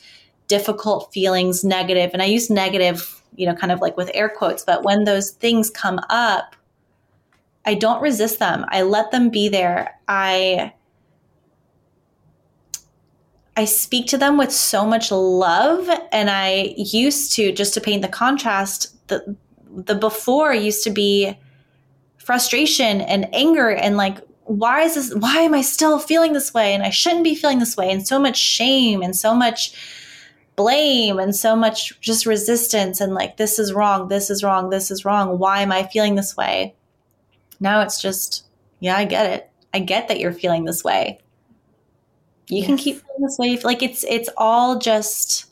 [0.49, 4.64] difficult feelings negative and i use negative you know kind of like with air quotes
[4.64, 6.57] but when those things come up
[7.64, 8.64] i don't resist them.
[8.68, 9.98] I let them be there.
[10.09, 10.72] I
[13.57, 18.03] I speak to them with so much love and I used to just to paint
[18.03, 19.37] the contrast the
[19.68, 21.38] the before used to be
[22.18, 26.75] frustration and anger and like why is this why am i still feeling this way?
[26.75, 27.90] And i shouldn't be feeling this way.
[27.90, 29.75] And so much shame and so much
[30.57, 34.90] blame and so much just resistance and like this is wrong this is wrong this
[34.90, 35.38] is wrong.
[35.38, 36.75] Why am i feeling this way
[37.62, 38.44] now it's just
[38.81, 41.18] yeah i get it i get that you're feeling this way
[42.48, 42.66] you yes.
[42.66, 45.46] can keep feeling this way like it's it's all just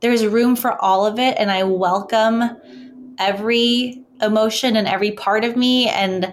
[0.00, 2.56] there's room for all of it and i welcome
[3.18, 6.32] every emotion and every part of me and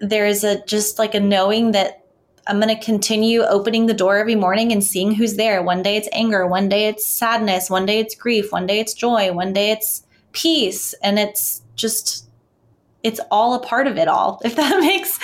[0.00, 2.00] there's a just like a knowing that
[2.46, 5.62] I'm going to continue opening the door every morning and seeing who's there.
[5.62, 8.94] One day it's anger, one day it's sadness, one day it's grief, one day it's
[8.94, 10.94] joy, one day it's peace.
[11.02, 12.28] And it's just,
[13.02, 15.18] it's all a part of it all, if that makes,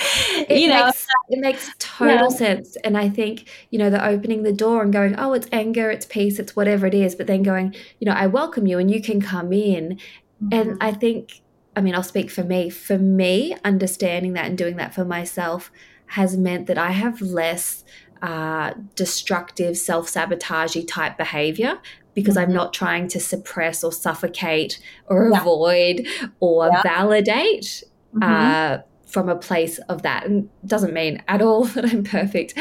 [0.49, 0.85] it you know.
[0.85, 2.37] Makes, it makes total yeah.
[2.37, 2.75] sense.
[2.83, 6.05] And I think, you know, the opening the door and going, oh, it's anger, it's
[6.05, 9.01] peace, it's whatever it is, but then going, you know, I welcome you and you
[9.01, 9.99] can come in.
[10.43, 10.53] Mm-hmm.
[10.53, 11.41] And I think,
[11.75, 12.69] I mean, I'll speak for me.
[12.69, 15.71] For me, understanding that and doing that for myself
[16.07, 17.83] has meant that I have less
[18.21, 21.79] uh, destructive, self sabotagey type behavior
[22.17, 22.49] because mm-hmm.
[22.49, 25.39] I'm not trying to suppress or suffocate or yeah.
[25.39, 26.07] avoid
[26.39, 26.81] or yeah.
[26.81, 27.83] validate.
[28.15, 28.23] Mm-hmm.
[28.23, 30.25] Uh, from a place of that.
[30.25, 32.59] And doesn't mean at all that I'm perfect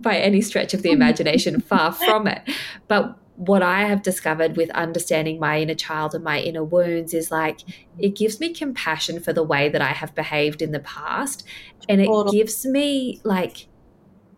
[0.00, 2.42] by any stretch of the imagination, far from it.
[2.88, 7.30] But what I have discovered with understanding my inner child and my inner wounds is
[7.30, 7.60] like
[7.96, 11.46] it gives me compassion for the way that I have behaved in the past.
[11.88, 13.67] And it gives me like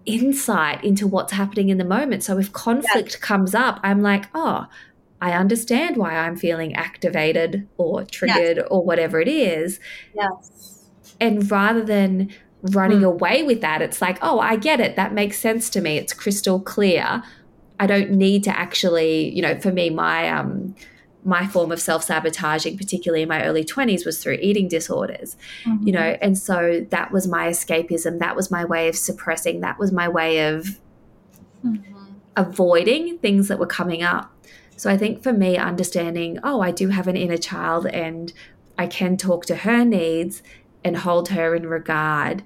[0.07, 2.23] insight into what's happening in the moment.
[2.25, 3.17] So if conflict yes.
[3.17, 4.67] comes up, I'm like, oh,
[5.21, 8.67] I understand why I'm feeling activated or triggered yes.
[8.71, 9.79] or whatever it is.
[10.15, 10.87] Yes.
[11.21, 12.31] And rather than
[12.63, 13.07] running mm.
[13.07, 14.97] away with that, it's like, oh, I get it.
[14.97, 15.99] That makes sense to me.
[15.99, 17.23] It's crystal clear
[17.81, 20.77] I don't need to actually, you know, for me, my um,
[21.25, 25.87] my form of self sabotaging, particularly in my early 20s, was through eating disorders, mm-hmm.
[25.87, 28.19] you know, and so that was my escapism.
[28.19, 29.61] That was my way of suppressing.
[29.61, 30.79] That was my way of
[31.65, 31.95] mm-hmm.
[32.37, 34.33] avoiding things that were coming up.
[34.77, 38.33] So I think for me, understanding, oh, I do have an inner child and
[38.79, 40.43] I can talk to her needs
[40.83, 42.43] and hold her in regard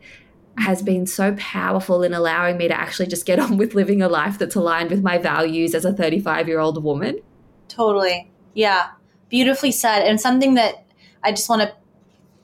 [0.59, 4.09] has been so powerful in allowing me to actually just get on with living a
[4.09, 7.21] life that's aligned with my values as a 35 year old woman.
[7.69, 8.31] Totally.
[8.55, 8.91] Yeah.
[9.29, 10.03] Beautifully said.
[10.03, 10.85] And something that
[11.23, 11.75] I just want to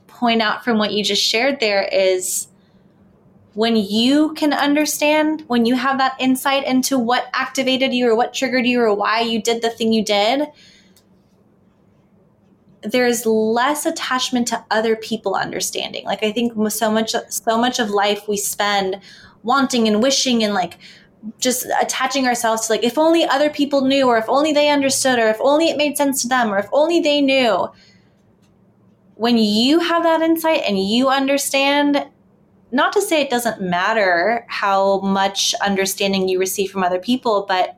[0.07, 2.47] point out from what you just shared there is
[3.53, 8.33] when you can understand, when you have that insight into what activated you or what
[8.33, 10.47] triggered you or why you did the thing you did,
[12.83, 16.05] there's less attachment to other people understanding.
[16.05, 18.99] Like I think so much so much of life we spend
[19.43, 20.77] wanting and wishing and like
[21.39, 25.19] just attaching ourselves to like if only other people knew or if only they understood
[25.19, 27.67] or if only it made sense to them or if only they knew.
[29.15, 32.07] When you have that insight and you understand
[32.71, 37.77] not to say it doesn't matter how much understanding you receive from other people, but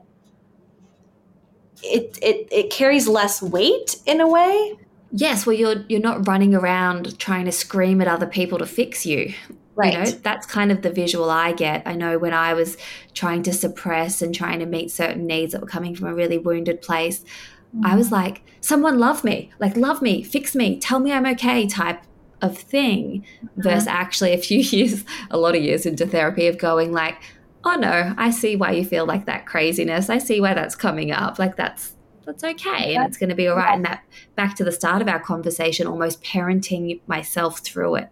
[1.82, 4.78] it, it, it carries less weight in a way
[5.16, 9.06] Yes, well, you're you're not running around trying to scream at other people to fix
[9.06, 9.32] you.
[9.76, 9.92] Right.
[9.92, 11.82] You know, that's kind of the visual I get.
[11.84, 12.76] I know when I was
[13.12, 16.38] trying to suppress and trying to meet certain needs that were coming from a really
[16.38, 17.86] wounded place, mm-hmm.
[17.86, 21.66] I was like, someone love me, like love me, fix me, tell me I'm okay
[21.66, 22.02] type
[22.40, 23.24] of thing.
[23.44, 23.62] Mm-hmm.
[23.62, 27.16] Versus actually a few years, a lot of years into therapy of going like,
[27.64, 30.08] oh no, I see why you feel like that craziness.
[30.10, 31.38] I see why that's coming up.
[31.38, 33.74] Like that's that's okay and it's going to be all right.
[33.74, 34.02] And that
[34.34, 38.08] back to the start of our conversation, almost parenting myself through it.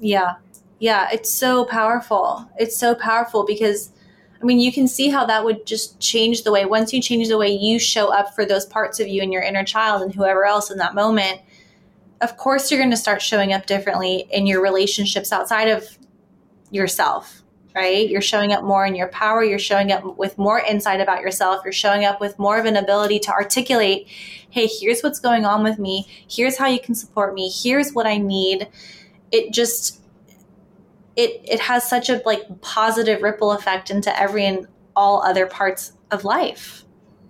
[0.00, 0.34] Yeah.
[0.78, 1.08] Yeah.
[1.12, 2.48] It's so powerful.
[2.58, 3.90] It's so powerful because,
[4.40, 7.28] I mean, you can see how that would just change the way, once you change
[7.28, 10.14] the way you show up for those parts of you and your inner child and
[10.14, 11.40] whoever else in that moment,
[12.20, 15.98] of course, you're going to start showing up differently in your relationships outside of
[16.70, 18.08] yourself right?
[18.08, 19.42] You're showing up more in your power.
[19.42, 21.62] You're showing up with more insight about yourself.
[21.64, 24.06] You're showing up with more of an ability to articulate,
[24.50, 26.06] hey, here's what's going on with me.
[26.28, 27.50] Here's how you can support me.
[27.50, 28.68] Here's what I need.
[29.32, 30.00] It just,
[31.16, 35.92] it, it has such a like positive ripple effect into every and all other parts
[36.10, 36.83] of life.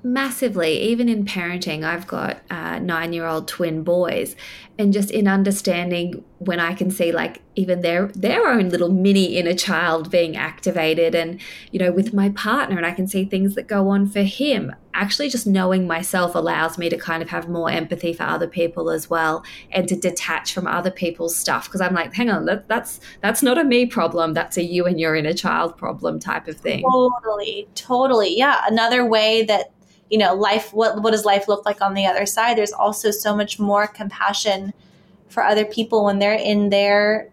[0.06, 4.36] Massively, even in parenting, I've got uh, nine year old twin boys,
[4.78, 9.36] and just in understanding when I can see like even their their own little mini
[9.36, 11.40] inner child being activated and
[11.70, 14.74] you know with my partner and I can see things that go on for him
[14.92, 18.90] actually just knowing myself allows me to kind of have more empathy for other people
[18.90, 21.66] as well and to detach from other people's stuff.
[21.66, 24.86] Because I'm like hang on that, that's that's not a me problem that's a you
[24.86, 26.82] and your inner child problem type of thing.
[26.82, 28.36] Totally totally.
[28.36, 29.72] Yeah another way that
[30.10, 33.10] you know life what what does life look like on the other side there's also
[33.10, 34.72] so much more compassion
[35.28, 37.28] for other people when they're in their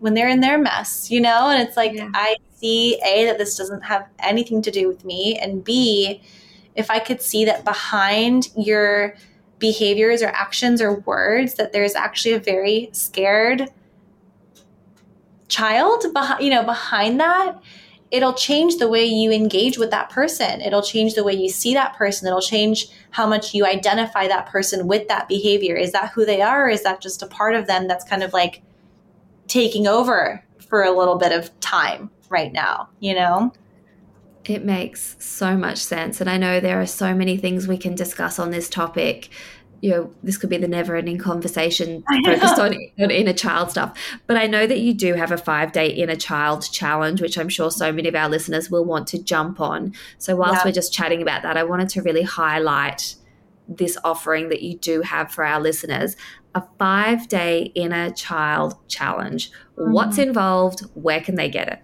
[0.00, 2.10] when they're in their mess you know and it's like yeah.
[2.14, 6.22] i see a that this doesn't have anything to do with me and b
[6.74, 9.14] if I could see that behind your
[9.58, 13.68] behaviors or actions or words that there's actually a very scared
[15.48, 17.60] child behind you know behind that
[18.12, 21.74] it'll change the way you engage with that person it'll change the way you see
[21.74, 26.12] that person it'll change how much you identify that person with that behavior is that
[26.12, 28.62] who they are or is that just a part of them that's kind of like
[29.48, 33.52] taking over for a little bit of time right now you know
[34.44, 36.20] it makes so much sense.
[36.20, 39.28] And I know there are so many things we can discuss on this topic.
[39.82, 43.98] You know, this could be the never ending conversation focused on, on inner child stuff.
[44.26, 47.50] But I know that you do have a five day inner child challenge, which I'm
[47.50, 49.92] sure so many of our listeners will want to jump on.
[50.18, 50.68] So, whilst yeah.
[50.68, 53.16] we're just chatting about that, I wanted to really highlight
[53.68, 56.16] this offering that you do have for our listeners
[56.54, 59.50] a five day inner child challenge.
[59.76, 59.92] Mm-hmm.
[59.92, 60.80] What's involved?
[60.94, 61.82] Where can they get it?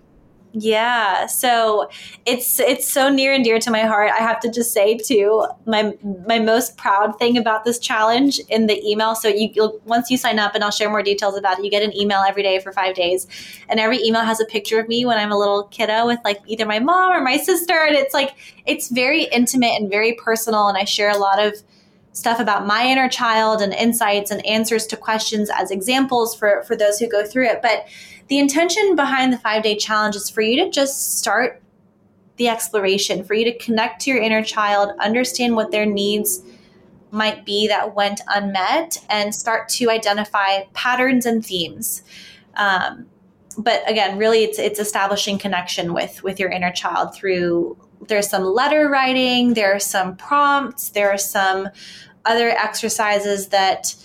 [0.55, 1.91] Yeah, so
[2.25, 4.11] it's it's so near and dear to my heart.
[4.13, 5.95] I have to just say too, my
[6.27, 9.15] my most proud thing about this challenge in the email.
[9.15, 11.65] So you once you sign up, and I'll share more details about it.
[11.67, 13.27] You get an email every day for five days,
[13.69, 16.41] and every email has a picture of me when I'm a little kiddo with like
[16.47, 18.31] either my mom or my sister, and it's like
[18.65, 20.69] it's very intimate and very personal.
[20.69, 21.63] And I share a lot of
[22.13, 26.75] stuff about my inner child and insights and answers to questions as examples for for
[26.75, 27.85] those who go through it, but
[28.29, 31.63] the intention behind the five day challenge is for you to just start
[32.37, 36.43] the exploration, for you to connect to your inner child, understand what their needs
[37.11, 42.03] might be that went unmet, and start to identify patterns and themes.
[42.55, 43.07] Um,
[43.57, 47.77] but again, really, it's it's establishing connection with with your inner child through.
[48.07, 49.55] There's some letter writing.
[49.55, 50.91] There are some prompts.
[50.91, 51.69] There are some
[52.25, 53.97] other exercises that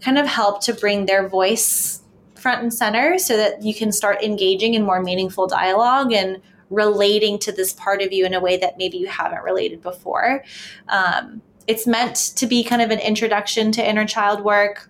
[0.00, 1.99] kind of help to bring their voice
[2.40, 7.38] front and center so that you can start engaging in more meaningful dialogue and relating
[7.38, 10.44] to this part of you in a way that maybe you haven't related before.
[10.88, 14.88] Um, it's meant to be kind of an introduction to inner child work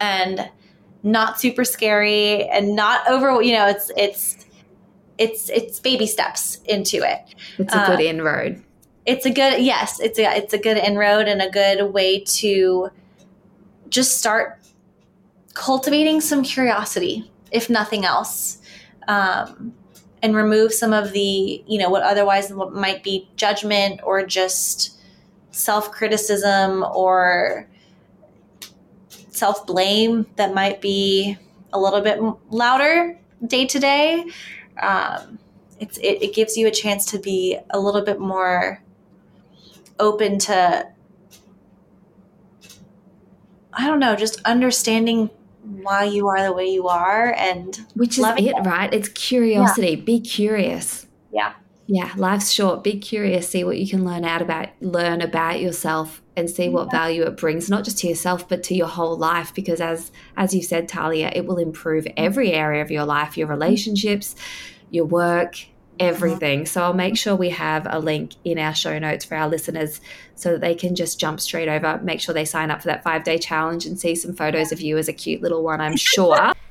[0.00, 0.50] and
[1.02, 4.46] not super scary and not over, you know, it's, it's,
[5.16, 7.34] it's, it's baby steps into it.
[7.58, 8.62] It's a good uh, inroad.
[9.06, 12.90] It's a good, yes, it's a, it's a good inroad and a good way to
[13.88, 14.57] just start
[15.54, 18.58] cultivating some curiosity, if nothing else,
[19.06, 19.74] um,
[20.22, 24.98] and remove some of the, you know, what otherwise might be judgment or just
[25.50, 27.68] self criticism or
[29.30, 31.36] self blame that might be
[31.72, 32.20] a little bit
[32.50, 34.24] louder day to day.
[34.80, 35.38] Um,
[35.80, 38.82] it gives you a chance to be a little bit more
[40.00, 40.88] open to
[43.78, 45.30] I don't know, just understanding
[45.68, 48.92] why you are the way you are and which is it, right?
[48.92, 49.90] It's curiosity.
[49.90, 50.04] Yeah.
[50.04, 51.06] Be curious.
[51.32, 51.54] Yeah.
[51.90, 52.84] Yeah, life's short.
[52.84, 53.48] Be curious.
[53.48, 57.38] See what you can learn out about learn about yourself and see what value it
[57.38, 59.54] brings, not just to yourself but to your whole life.
[59.54, 63.46] Because as as you said, Tallia, it will improve every area of your life, your
[63.46, 64.36] relationships,
[64.90, 65.56] your work,
[66.00, 66.08] Uh-huh.
[66.08, 66.66] everything.
[66.66, 70.00] So I'll make sure we have a link in our show notes for our listeners
[70.34, 73.02] so that they can just jump straight over, make sure they sign up for that
[73.02, 75.96] five day challenge and see some photos of you as a cute little one, I'm
[75.96, 76.52] sure.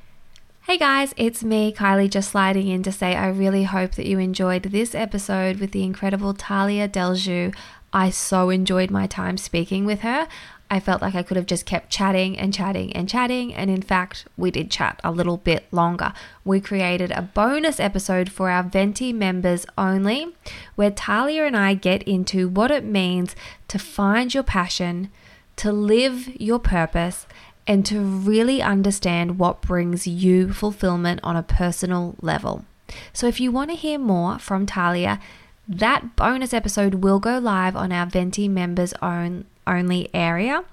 [0.68, 4.20] Hey guys, it's me, Kylie, just sliding in to say I really hope that you
[4.20, 7.56] enjoyed this episode with the incredible Tallia Deljou.
[7.94, 10.28] I so enjoyed my time speaking with her.
[10.70, 13.54] I felt like I could have just kept chatting and chatting and chatting.
[13.54, 16.14] And in fact, we did chat a little bit longer.
[16.44, 20.36] We created a bonus episode for our Venti members only,
[20.76, 23.36] where Tallia and I get into what it means
[23.70, 25.10] to find your passion,
[25.58, 27.28] to live your purpose,
[27.66, 32.66] and to really understand what brings you fulfillment on a personal level.
[33.14, 35.20] So if you want to hear more from Tallia,
[35.68, 40.64] that bonus episode will go live on our Venti members own only area.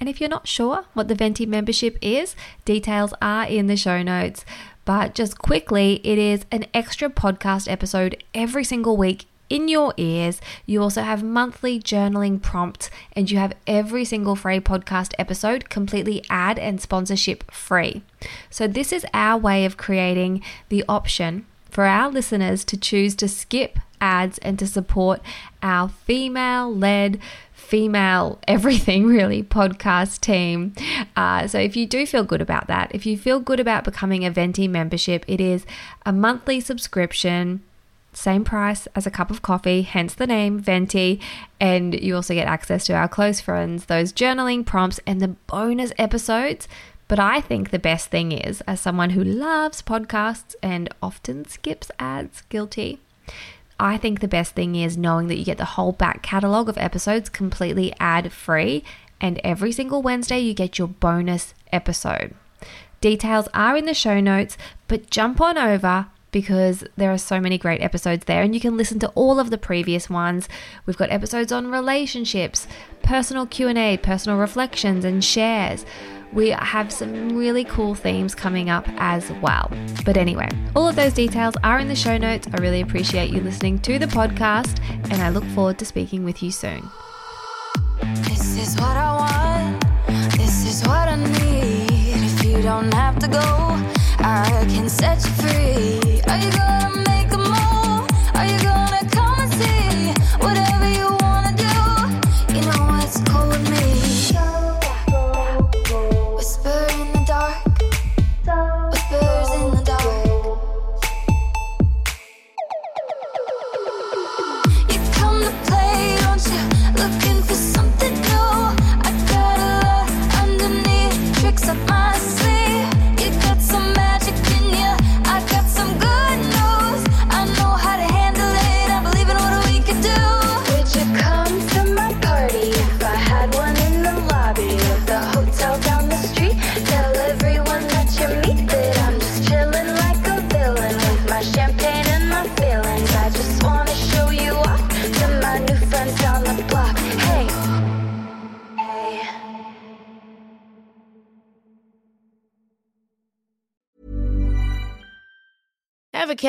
[0.00, 2.34] And if you're not sure what the Venti membership is,
[2.64, 4.44] details are in the show notes.
[4.84, 10.40] But just quickly, it is an extra podcast episode every single week in your ears.
[10.66, 16.24] You also have monthly journaling prompts, and you have every single free podcast episode completely
[16.28, 18.02] ad and sponsorship free.
[18.50, 23.28] So, this is our way of creating the option for our listeners to choose to
[23.28, 25.20] skip ads and to support
[25.62, 27.18] our female led
[27.74, 30.72] female everything really podcast team.
[31.16, 34.24] Uh, so if you do feel good about that, if you feel good about becoming
[34.24, 35.66] a Venti membership, it is
[36.06, 37.64] a monthly subscription.
[38.12, 41.20] Same price as a cup of coffee, hence the name Venti.
[41.58, 45.92] And you also get access to our close friends, those journaling prompts, and the bonus
[45.98, 46.68] episodes.
[47.08, 51.90] But I think the best thing is, as someone who loves podcasts and often skips
[51.98, 53.00] ads, guilty,
[53.78, 56.78] I think the best thing is knowing that you get the whole back catalogue of
[56.78, 58.84] episodes completely ad free,
[59.20, 62.34] and every single Wednesday you get your bonus episode.
[63.00, 64.56] Details are in the show notes,
[64.88, 68.76] but jump on over because there are so many great episodes there and you can
[68.76, 70.48] listen to all of the previous ones.
[70.84, 72.66] We've got episodes on relationships,
[73.02, 75.86] personal Q&A, personal reflections and shares.
[76.34, 79.70] We have some really cool themes coming up as well.
[80.04, 82.48] But anyway, all of those details are in the show notes.
[82.52, 84.80] I really appreciate you listening to the podcast
[85.10, 86.90] and I look forward to speaking with you soon.
[88.24, 89.84] This is what I want.
[90.36, 92.24] This is what I need.
[92.24, 93.38] If you don't have to go,
[94.18, 96.20] I can set you free.
[96.28, 97.03] Are you gonna